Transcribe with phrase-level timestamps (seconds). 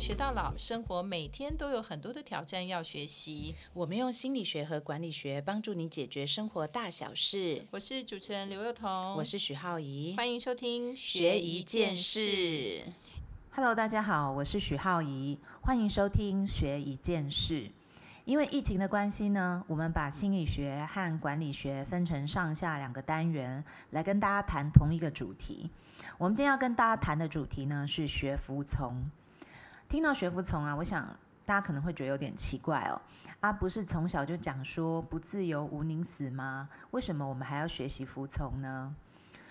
[0.00, 3.54] 学到老，生活每天都有很多的挑战要学习。
[3.74, 7.62] 我们用心理学和管理学帮助你解决生活大小事。
[7.70, 12.82] 我是主持人刘幼彤，我是许浩怡，欢迎收听学一件事。
[13.50, 17.70] Hello，大家好，我是许浩怡，欢迎收听学一件事。
[18.24, 25.68] 因为疫情的关系呢，我们把心理学和管理学分成上下两个单元，来跟大家谈同一个主题。
[26.16, 29.10] 我们今天要跟大家谈的主题呢是学服从。
[29.90, 31.04] 听到学服从啊，我想
[31.44, 33.02] 大家可能会觉得有点奇怪哦。
[33.40, 36.68] 啊，不是从小就讲说不自由无宁死吗？
[36.92, 38.94] 为什么我们还要学习服从呢？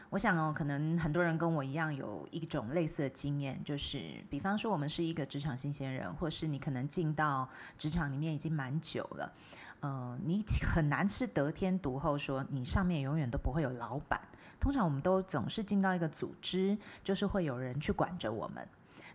[0.09, 9.33] 我想哦，可能很多人跟我一样有一种类似的经验，就是比方说我们是一个职场新鲜人，或是你可能进到职场里面已经蛮久了，
[9.81, 14.21] 呃，你很难是得天独厚，说你上面永远都不会有老板。
[14.57, 18.65] 通常我们都总是进到一个组织，就是会有人去管着我们。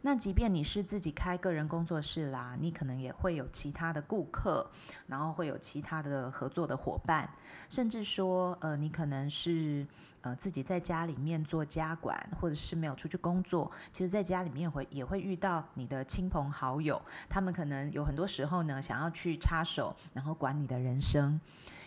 [0.06, 4.70] 那即便你是自己开个人工作室啦，你可能也会有其他的顾客，
[5.06, 7.26] 然后会有其他的合作的伙伴，
[7.70, 9.86] 甚至说，呃，你可能是
[10.20, 21.40] 呃自己在家里面做家管，或者是没有出去工作，其实在家里面会也会遇到你的亲朋好友，他们可能有很多时候呢想要去插手，然后管你的人生，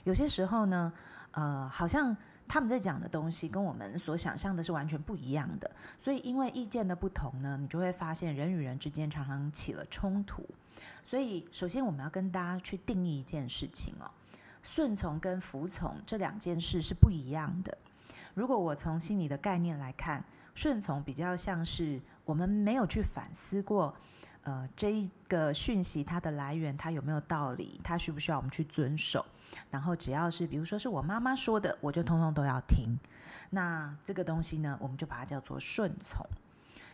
[0.06, 0.92] 有些时候呢，
[1.34, 2.18] 呃，好像。
[2.48, 10.44] 他们在讲的东西跟我们所想象的是完全不一样的，所以因为意见的不同呢，你就会发现人与人之间常常起了冲突。
[11.04, 14.10] 所以，首先我们要跟大家去定义一件事情哦，
[14.62, 17.78] 顺从跟服从这两件事是不一样的。
[18.34, 23.96] 如果我从心理的概念来看，顺从比较像是我们没有去反思过，
[24.44, 29.26] 呃，这一个讯息它的来源它有没有道理，它需不需要我们去遵守。
[29.70, 32.98] 然后只要是，比如说是我妈妈说的，我就通通都要听。
[33.50, 36.26] 那这个东西呢，我们就把它叫做顺从。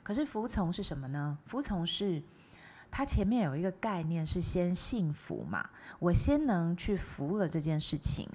[0.02, 1.38] 可是服从是什么呢？
[1.46, 2.22] 服从是
[2.92, 5.70] 它前面有一个概念是先信服嘛，
[6.00, 8.28] 我先能去服了这件事情，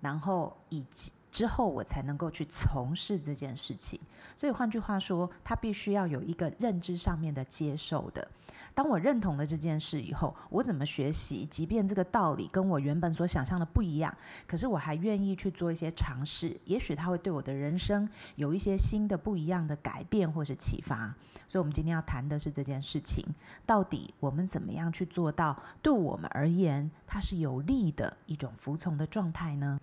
[0.00, 4.00] 然后以及之后我才能够去从事这件事情。
[4.36, 8.28] 所以换句话说，它必须要有一个认知上面的接受的。
[8.74, 11.46] 当我认同了这件事以后，我怎么学习？
[11.46, 14.12] 即便这个道理跟我原本所想象的不一样，
[14.48, 16.60] 可是我还愿意去做一些尝试。
[16.64, 21.14] 也许它会对我的人生有一些新的、不一样的改变或是启发。
[21.46, 23.24] 所以，我们今天要谈的是这件事情：
[23.64, 29.78] 到底我们怎么样去做到，对我们而言，它是有利的一种服从的状态呢？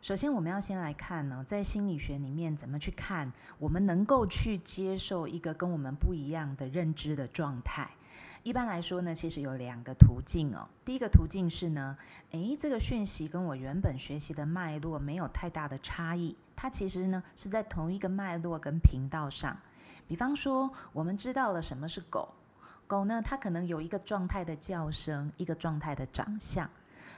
[0.00, 7.90] 首先，我们要先来看呢，在心理学里面怎么去看，我们能够去接受一个跟我们不一样的认知的状态。
[8.42, 10.68] 一般来说呢，其实有两个途径哦。
[10.84, 11.96] 第一个途径是呢，
[12.30, 19.56] 诶，这个讯息跟我原本学习的脉络没有太大的差异，它其实呢是在同一个脉络跟频道上。
[20.06, 22.32] 比方说，我们知道了什么是狗，
[22.86, 26.68] 狗呢，它可能有一个状态的叫声，一个状态的长相。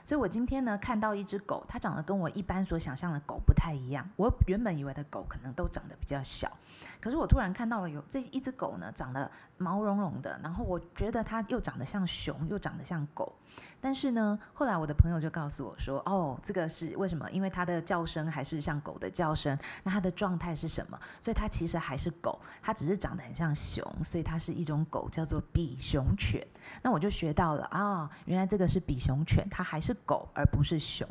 [0.03, 4.09] 所以我今天呢看到一只狗，它长得跟我一般所想象的狗不太一样。
[4.15, 6.51] 我原本以为的狗可能都长得比较小。
[6.99, 13.33] 可是我突然看到了有这一只狗呢，长得毛茸茸的，然后我觉得它又长得像熊，又长得像狗。
[13.81, 17.29] 但是呢，后来我的朋友就告诉我说：“哦，这个是为什么？
[17.31, 19.57] 因为它的叫声还是像狗的叫声。
[19.83, 20.99] 那它的状态是什么？
[21.19, 26.45] 所以它其实还是狗，它只是长得很像熊，所以它是一种狗，叫做比熊犬。
[26.83, 31.07] 那我就学到了啊，原来这个是比熊犬，它还是狗，而不是熊。”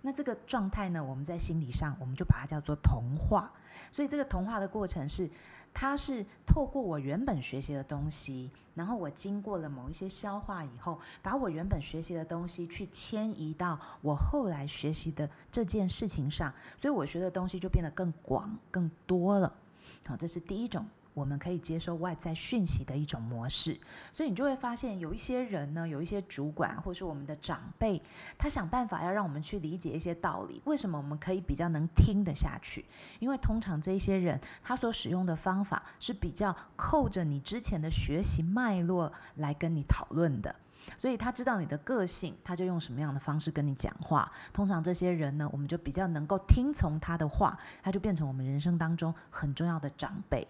[0.00, 3.52] 那这个状态呢，我们在心理上，我们就把它叫做同化。
[3.90, 5.28] 所以这个同化的过程是，
[5.72, 19.52] 它是透过我原本学习的东西，然后我经过了某一些消化以后，把我原本学习的东西去迁移到我后来学习的这件事情上，所以我学的东西就变得更广、更多了。
[20.06, 20.86] 好，这是第一种。
[21.18, 23.78] 我们可以接收外在讯息的一种模式，
[24.12, 28.00] 所以你就会发现有一些人呢，有一些主管或是我们的长辈，
[28.38, 30.62] 他想办法要让我们去理解一些道理。
[30.64, 32.84] 为什么我们可以比较能听得下去？
[33.18, 40.54] 因为通常这些人他所使用的方法是比较扣着你之前的学习脉络来跟你讨论的，
[40.96, 44.30] 所以他知道你的个性，他就用什么样的方式跟你讲话。
[44.52, 50.46] 通常这些人呢，我们就比较能够听从他的话，他就变成我们人生当中很重要的长辈。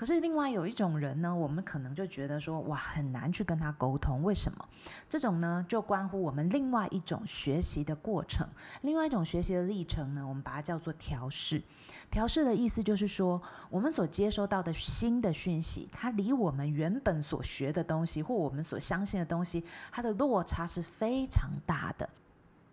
[0.00, 4.22] 可是另外有一种人呢，我们可能就觉得说，哇，很难去跟他沟通。
[4.22, 4.66] 为什么？
[5.10, 8.48] 这种呢，就关乎我们另外一种学习的过程，
[8.80, 11.62] 另外一种学习的历程呢，我们把它叫做调试。
[12.10, 19.62] 调试的意思就是说，我们所接收到的新的讯息，它离我们原本所学的东西或我们所相信的东西，
[19.92, 22.08] 它的落差是非常大的。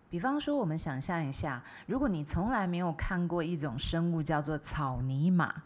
[0.09, 5.63] 比方说，我们想象一下，如果你从来没有看过一种生物叫做草泥马。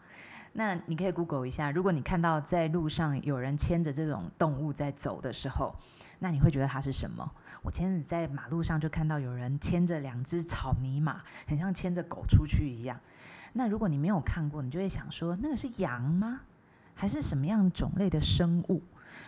[0.54, 5.74] 那你可以 Google 一下，如果你看到在路上有人牵着这种动物在走的时候，
[6.18, 7.30] 那你会觉得它是什么？
[7.62, 13.00] 我前阵子在马路上就看到有人牵着两只草泥马，很像牵着狗出去一样。
[13.54, 16.42] 那如果你没有看过，你就会想说，那个是羊吗？
[16.94, 18.82] 还是什么样种类的生物？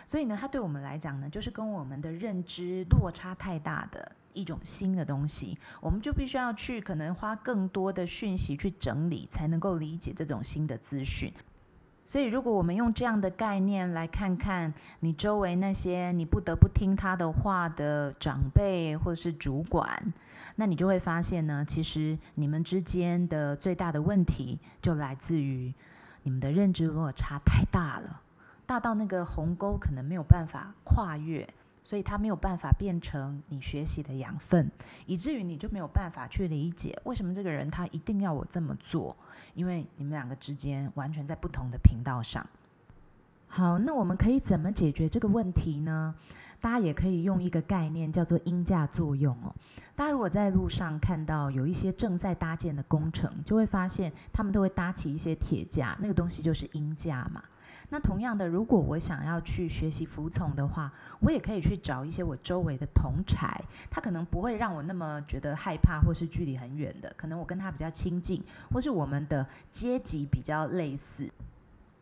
[0.05, 11.33] 所以呢，它对我们来讲呢，就是跟我们的认知落差太大的一种新的东西，我们就必须要去可能花更多的讯息去整理，才能够理解这种新的资讯。
[12.07, 20.13] 所以，如果我们用这样的概念来看看你周围那些你不得不听他的话的长辈或者是主管，
[20.57, 25.73] 那你就会发现呢，其实你们之间的最大的问题就来自于
[26.21, 28.21] 你们的认知落差太大了。
[28.67, 31.47] 大到那个鸿沟可能没有办法跨越，
[31.85, 34.69] 所以它没有办法变成你学习的养分，
[35.05, 39.15] 以至于你就没有办法去理解为什么这个人他一定要我这么做，
[39.53, 42.45] 因为你们两个之间完全在不同的频道上。
[43.47, 46.15] 好，那我们可以怎么解决这个问题呢？
[46.59, 49.53] 大家也可以用一个概念叫做因架作用哦。
[49.95, 57.43] 大家如果在路上看到有一些正在搭建的工程，就会发现他们都会搭起一些铁架，那个东西就是因架嘛。
[57.89, 60.91] 那同样的，如果我想要去学习服从的话，
[61.21, 71.29] 我也可以去找一些我周围的同才，他可能不会让我那么觉得害怕，或是距离很远的，可能我跟他比较亲近，或是我们的阶级比较类似。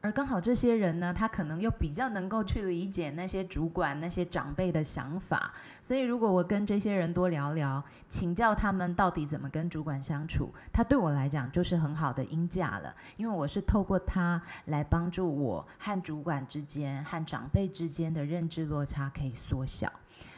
[0.04, 19.90] 而刚好这些人呢，他可能又比较能够去理解那些主管、那些长辈的想法，所以如果我跟这些人多聊聊，请教他们到底怎么跟主管相处，他对我来讲就是很好的音架了，因为我是透过他来帮助我和主管之间、和长辈之间的认知落差可以缩小。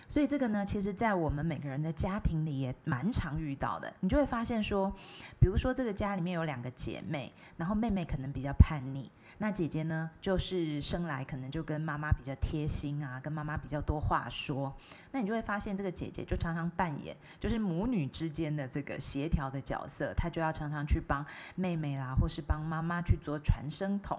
[0.07, 3.93] 所以这个呢，其实，在我们每个人的家庭里也蛮常遇到的。
[3.99, 4.93] 你就会发现说，
[5.39, 14.73] 比如说这个家里面有两个姐妹，然后妹妹可能比较叛逆，那姐姐呢，就是生来可能就跟妈妈比较贴心啊，跟妈妈比较多话说。
[15.11, 21.25] 那你就会发现，这个姐姐就常常扮演就是母女之间的这个协调的角色，她就要常常去帮
[21.55, 24.17] 妹妹啦，或是帮妈妈去做传声筒。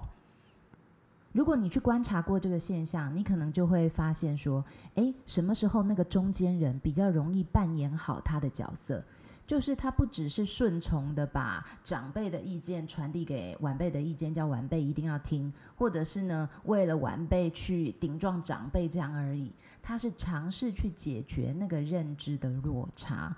[1.36, 9.04] 如果你去观察过这个现象，你可能就会发现说，诶，什么时候那个中间人比较容易扮演好他的角色？
[9.46, 19.52] 就是他不只是顺从的把长辈的意见传递给晚辈的意见，叫晚辈一定要听，或者是呢为了晚辈去顶撞长辈这样而已。
[19.82, 23.36] 他是尝试去解决那个认知的落差，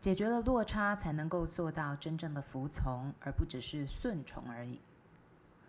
[0.00, 4.80] 解决了落差，才能够做到真正的服从，而不只是顺从而已。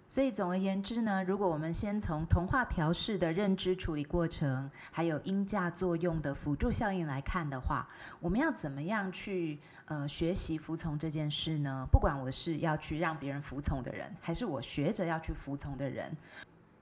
[0.10, 7.88] 所以总而言之呢，如果我们先从同化调试的认知处理过程，还有音架作用的辅助效应来看的话，
[8.22, 11.86] 我们要怎么样去呃学习服从这件事呢？
[11.92, 16.16] 不管我是要去让别人服从的人，还是我学着要去服从的人，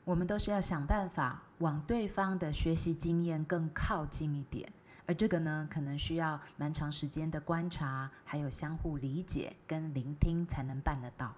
[0.04, 4.72] 我们都是要想办法往对方的学习经验更靠近一点。
[5.08, 11.34] 而这个呢，可能需要蛮长时间的观察，还有相互理解跟聆听才能办得到。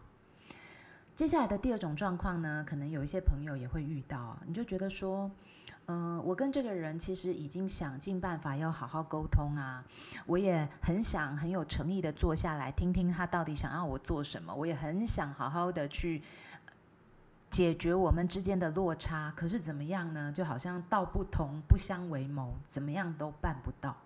[1.17, 5.31] 接下来的第二种状况呢，可能有一些朋友也会遇到，你就觉得说，
[5.87, 9.83] 嗯，我跟这个人其实已经想尽办法要好好沟通啊，
[10.27, 16.21] 我也很想很有诚意的坐下来听听他到底想要我做什么，我也很想好好的去
[17.49, 20.31] 解决我们之间的落差，可是怎么样呢？
[20.31, 23.97] 就好像道不同不相为谋，怎么样都办不到。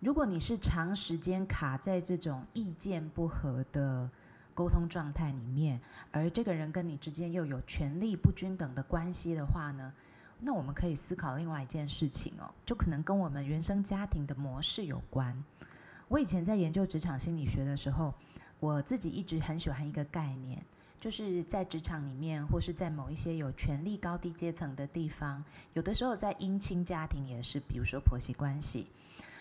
[0.00, 4.08] 如果你是长时间卡在这种意见不合的，
[4.56, 5.78] 沟通状态里面，
[6.10, 9.92] 而这个人跟你之间又有权力不均等的关系的话呢，
[10.40, 15.44] 那我们可以思考另外一件事情哦，就可能跟我们原生家庭的模式有关。
[16.08, 18.14] 我以前在研究职场心理学的时候，
[18.58, 20.64] 我自己一直很喜欢一个概念，
[20.98, 25.44] 就是在职场里面，或是在某一些有权力高低阶层的地方，
[25.74, 28.86] 有的时候在姻亲家庭也是，比如说婆媳关系，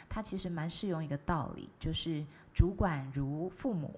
[0.09, 3.97] 它其实蛮适用一个道理，就是主管如父母。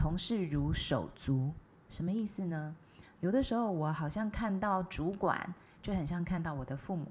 [0.00, 1.52] 同事如手足，
[1.90, 2.74] 什么意思呢？
[3.20, 5.52] 有的时候我好像看到主管，
[5.82, 7.04] 就很像看到我的父母；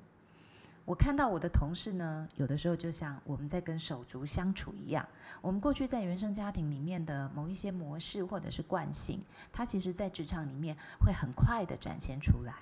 [0.86, 5.08] 我看到我的同事呢，有的时候就像我们在跟手足相处一样。
[5.40, 9.22] 我们过去在原生家庭里面的某一些模式或者是惯性，
[9.54, 12.56] 它其实在职场里面会很快的展现出来。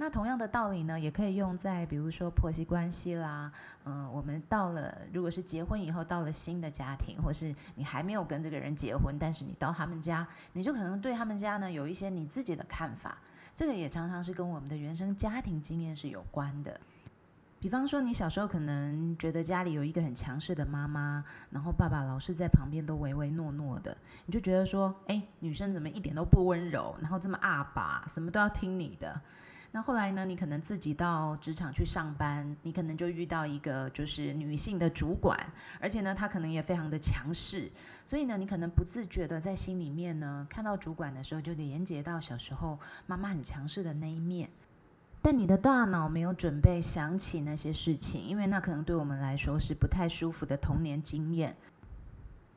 [0.00, 3.52] 那同样的道理呢，也可以用在比如说婆媳关系啦，
[3.84, 13.18] 嗯，我们到了如果是结婚以后到了新的家庭，或是你还没有跟这个人结婚，但是你到他们家，你就可能对他们家呢有一些你自己的看法，
[13.56, 16.80] 这个也常常是跟我们的原生家庭经验是有关的。
[17.60, 29.20] 比方说，你小时候可能觉得家里有一个很强势的妈妈，然后爸爸老是在旁边都唯唯诺诺的，你就觉得说，哎，女生怎么一点都不温柔，然后这么阿爸，什么都要听你的。
[29.70, 35.38] 那后来呢，你可能自己到职场去上班，你可能就遇到一个就是女性的主管，
[35.78, 37.70] 而且呢，她可能也非常的强势，
[38.06, 44.48] 所以呢，你可能不自觉的在心里面呢，看到主管的时候，就连接到小时候妈妈很强势的那一面。
[45.20, 51.54] 但你的大脑没有准备想起那些事情，因为那可能对我们来说是不太舒服的童年经验，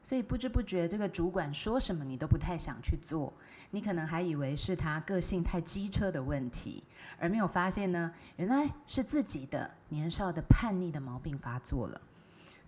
[0.03, 3.33] 所以不知不觉这个主管说什么你都不太想去做。
[3.73, 6.83] 你可能还以为是他个性太机车的问题，
[7.17, 12.01] 而没有发现呢，原来是自己的年少的叛逆的毛病发作了。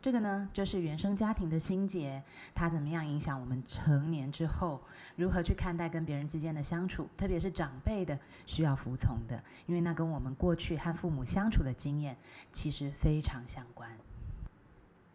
[0.02, 2.22] 这个呢，就是原生家庭的心结，
[2.54, 4.82] 它怎么样影响我们成年之后
[5.16, 12.18] 如何去看待跟别人之间的相处，特别是长辈的需要服从的，因为那跟我们过去和父母相处的经验
[12.52, 13.90] 其实非常相关。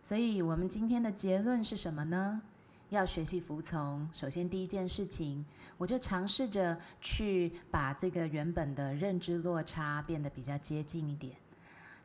[0.08, 2.40] 所以，我们今天的结论是什么呢？
[2.88, 5.44] 要学习服从，首先第一件事情，
[5.76, 11.34] 我就尝试着去把这个原本的认知落差变得比较接近一点。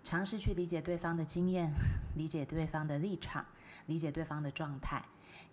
[0.03, 1.72] 尝试去理解对方的经验，
[2.17, 3.45] 理解对方的立场，
[3.86, 5.01] 理解对方的状态，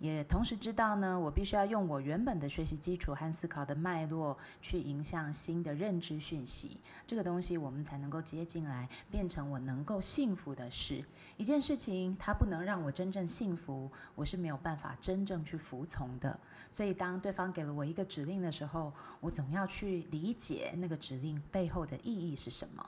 [0.01, 6.81] 也同时知道呢，我必须要用我原本的学习基础和思考的脉络去影响新的认知讯息。
[7.07, 11.05] 这个东西我们才能够接进来，变成我能够幸福的事。
[11.37, 16.41] 一件事情它不能让我真正幸福，我是没有办法真正去服从的。
[16.73, 18.91] 所以当对方给了我一个指令的时候，
[19.21, 22.87] 我总要去理解那个指令背后的意义是什么。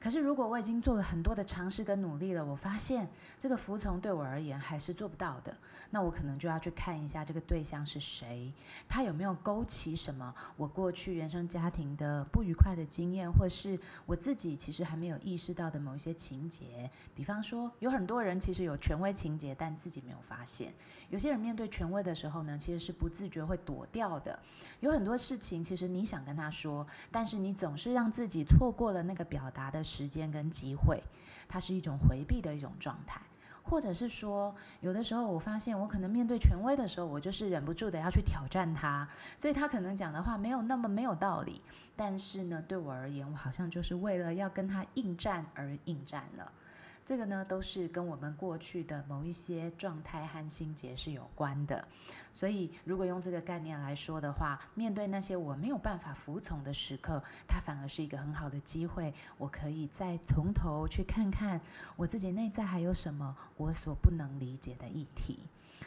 [0.00, 5.56] 可是，如果我已经做了很多的尝试跟努力了，我发现这个服从对我而言还是做不到的，
[5.90, 8.52] 那我可能就要去看一下这个对象是谁，
[8.88, 13.76] 他有没有勾起什么我过去原生家庭的不愉快的经验，或是
[14.06, 16.88] 我自己其实还没有意识到的某一些情节。
[17.12, 20.70] 比方说，有很多人其实有权威情节，但自己没有发现；
[21.10, 24.38] 有些人面对权威的时候呢，其实是不自觉会躲掉的。
[24.78, 31.02] 有很多事情，其实你想跟他说，但是你总是让自己错过了那个表达的时间跟机会，
[31.48, 33.18] 它是一种回避的一种状态，
[33.62, 41.62] 或者是说，有的时候我发现我可能面对权威的时候，我就是忍不住的要去挑战他，所以他可能讲的话没有那么没有道理，
[41.96, 46.52] 但是呢，对我而言，我好像就是为了要跟他应战而应战了。
[47.08, 51.82] 这个呢，都是跟我们过去的某一些状态和心结是有关的。
[52.30, 61.58] 所以，如果用这个概念来说的话，面对那些我没有办法服从的时刻，它反而是一个很好的机会，我可以再从头去看看
[61.96, 65.38] 我自己内在还有什么我所不能理解的议题。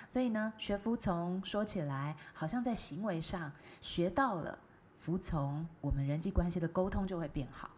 [0.10, 4.58] 所以呢，学服从说起来好像在行为上学到了
[4.98, 7.70] 服从，我们人际关系的沟通就会变好。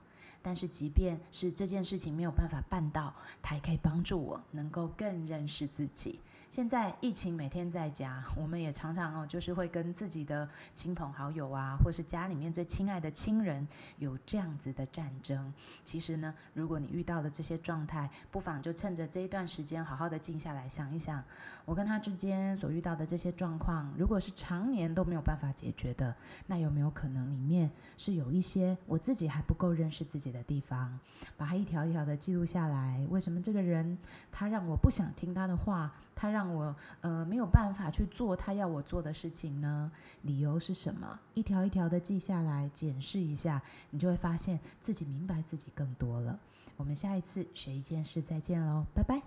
[0.45, 6.19] 但是，即便是这件事情没有办法办到，它也可以帮助我能够更认识自己。
[6.53, 13.67] 现在疫情每天在家，我们也常常哦，就是会跟自己的亲朋好友啊，或是家里面最亲爱的亲人
[13.97, 15.51] 有这样子的战争。
[15.83, 21.23] 其实呢，如果你遇到了这些状态，不妨就趁着这一段时间，好好的静下来想一想，
[21.65, 30.99] 我跟他之间所遇到的这些状况，如果是常年都没有办法解决的，那有没有可能里面是有一些我自己还不够认识自己的地方？
[31.35, 33.03] 把它一条一条的记录下来。
[33.09, 33.97] 为什么这个人
[34.31, 35.91] 他让我不想听他的话？
[36.15, 39.91] 他让我呃没有办法去做他要我做的事情呢？
[40.21, 41.19] 理由是什么？
[41.33, 46.39] 一条一条的记下来，检视一下，你就会发现自己明白自己更多了。
[46.75, 49.21] 我们下一次学一件事再见喽，拜拜。